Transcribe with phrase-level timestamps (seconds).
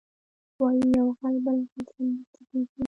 [0.59, 2.65] وایي یو غل بل غل سمدستي پېژني